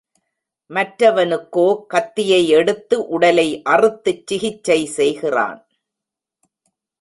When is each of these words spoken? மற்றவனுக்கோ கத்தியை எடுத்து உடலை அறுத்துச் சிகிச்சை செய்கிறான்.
மற்றவனுக்கோ 0.71 1.65
கத்தியை 1.87 2.39
எடுத்து 2.49 2.97
உடலை 3.07 3.47
அறுத்துச் 3.65 4.23
சிகிச்சை 4.27 4.79
செய்கிறான். 4.97 5.61